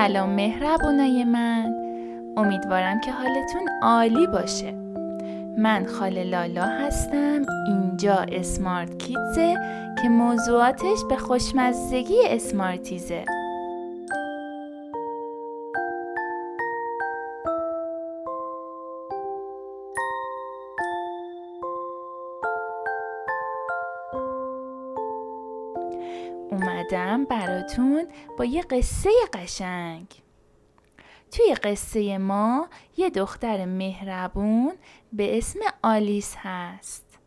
[0.00, 1.74] سلام مهربونای من.
[2.36, 4.72] امیدوارم که حالتون عالی باشه.
[5.58, 7.42] من خاله لالا هستم.
[7.66, 9.54] اینجا اسمارت کیتزه
[10.02, 13.24] که موضوعاتش به خوشمزدگی اسمارتیزه.
[26.50, 28.06] اومدم براتون
[28.38, 30.06] با یه قصه قشنگ.
[31.30, 34.72] توی قصه ما یه دختر مهربون
[35.12, 37.18] به اسم آلیس هست.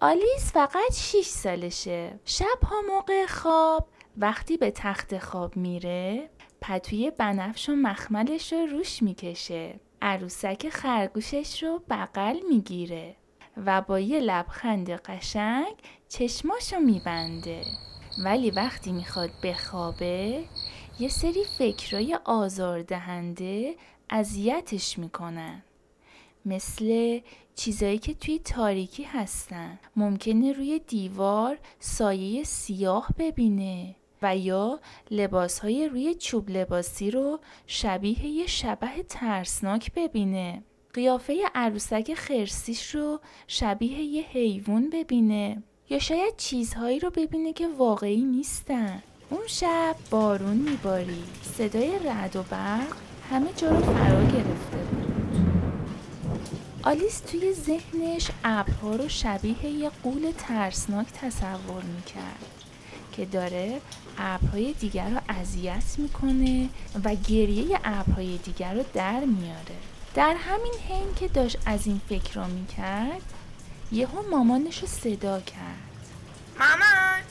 [0.00, 2.20] آلیس فقط 6 سالشه.
[2.24, 9.80] شبها موقع خواب وقتی به تخت خواب میره پتوی بنفش و مخملش رو روش می‌کشه.
[10.02, 13.16] عروسک خرگوشش رو بغل می‌گیره
[13.56, 15.74] و با یه لبخند قشنگ
[16.08, 17.62] چشماشو میبنده.
[18.18, 20.44] ولی وقتی می‌خواد بخوابه
[21.00, 23.76] یه سری فکرای آزاردهنده
[24.10, 25.62] اذیتش می‌کنن.
[26.46, 27.20] مثل
[27.54, 29.78] چیزایی که توی تاریکی هستن.
[29.96, 38.46] ممکنه روی دیوار سایه سیاه ببینه و یا لباسهای روی چوب لباسی رو شبیه یه
[38.46, 40.62] شبه ترسناک ببینه.
[40.94, 45.62] قیافه عروسک خرسیش رو شبیه یه حیوان ببینه.
[45.92, 49.02] یا شاید چیزهایی رو ببینه که واقعی نیستن.
[49.30, 51.22] اون شب بارون میباری.
[51.58, 52.96] صدای رعد و برق
[53.30, 55.04] همه جا رو فرا گرفته بود.
[56.82, 62.46] آلیس توی ذهنش ابرها رو شبیه یه قول ترسناک تصور می‌کرد
[63.12, 63.80] که داره
[64.18, 66.68] ابرهای دیگر رو اذیت می‌کنه
[67.04, 69.76] و گریه ابرهای دیگر رو در میاره.
[70.14, 73.22] در همین حین که داشت از این فکر رو می‌کرد
[73.92, 76.08] یهو مامانش رو صدا کرد.
[76.58, 77.22] مامان!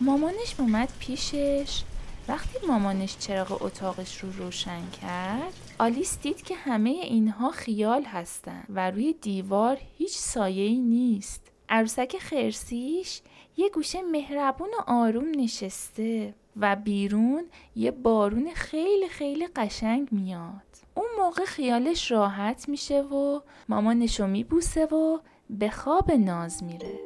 [0.00, 1.82] مامانش اومد پیشش.
[2.28, 8.90] وقتی مامانش چراغ اتاقش رو روشن کرد آلیس دید که همه اینها خیال هستن و
[8.90, 11.40] روی دیوار هیچ سایه‌ای نیست.
[11.68, 13.20] عروسک خرسیش
[13.56, 17.44] یه گوشه مهربون و آروم نشسته و بیرون
[17.76, 20.62] یه بارون خیلی خیلی قشنگ میاد.
[20.94, 25.18] اون موقع خیالش راحت میشه و مامانشو میبوسه و
[25.50, 27.00] به خواب ناز میره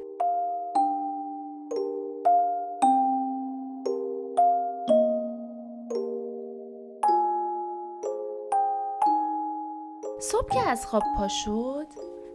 [10.20, 11.86] صبح که از خواب پا شد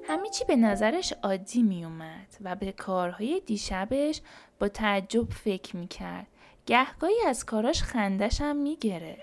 [0.03, 4.21] همه چی به نظرش عادی می اومد و به کارهای دیشبش
[4.59, 6.27] با تعجب فکر می کرد.
[6.65, 9.21] گهگاهی از کاراش خندش هم می گرفت.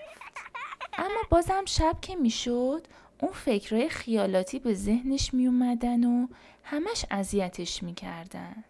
[0.97, 2.87] اما بازم شب که می شد
[3.23, 6.27] اون فکرهای خیالاتی به ذهنش می اومدن و
[6.63, 8.63] همش اذیتش می کردن.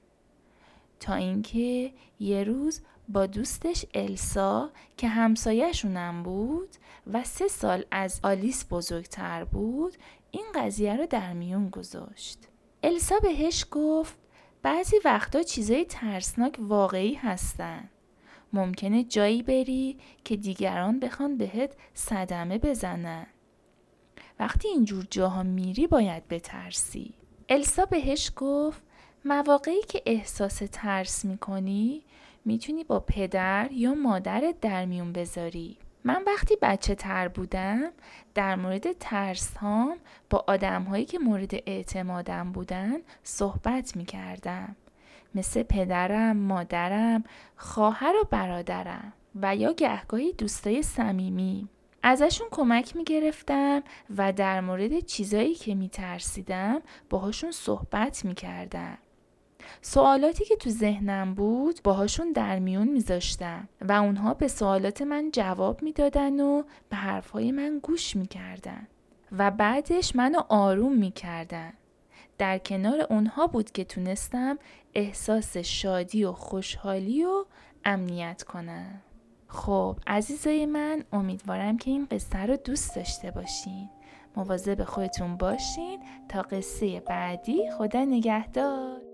[0.99, 6.69] تا اینکه یه روز با دوستش السا که همسایهشونم بود
[7.13, 9.93] و سه سال از آلیس بزرگتر بود
[10.31, 12.39] این قضیه رو در میون گذاشت.
[12.83, 14.17] السا بهش گفت
[14.61, 17.89] بعضی وقتا چیزای ترسناک واقعی هستن.
[18.53, 23.25] ممکنه جایی بری که دیگران بخوان بهت صدمه بزنن.
[24.39, 27.13] وقتی اینجور جاها میری باید بترسی.
[27.49, 28.81] السا بهش گفت
[29.25, 32.03] مواقعی که احساس ترس می‌کنی
[32.45, 35.77] می‌تونی با پدر یا مادرت در میون بذاری.
[36.03, 37.91] من وقتی بچه تر بودم
[38.35, 39.97] در مورد ترس هام
[40.29, 44.75] با آدم هایی که مورد اعتمادم بودن صحبت می کردم.
[45.35, 47.23] مثل پدرم، مادرم،
[47.55, 51.69] خواهر و برادرم و یا گهگاهی دوستای صمیمی.
[52.03, 53.83] ازشون کمک می گرفتم
[54.17, 58.97] و در مورد چیزایی که می ترسیدم باهاشون صحبت می کردم.
[59.81, 65.83] سوالاتی که تو ذهنم بود باهاشون در میون میذاشتم و اونها به سوالات من جواب
[65.83, 68.87] می‌دادن و به حرفهای من گوش می‌کردن
[69.31, 71.73] و بعدش منو آروم می‌کردن
[72.37, 74.57] در کنار اونها بود که تونستم
[74.93, 77.45] احساس شادی و خوشحالی و
[77.85, 79.01] امنیت کنم
[79.53, 83.89] خب عزیزای من امیدوارم که این قصه رو دوست داشته باشین.
[84.35, 85.99] مواظب خودتون باشین.
[86.29, 89.12] تا قصه بعدی خدا نگهدار.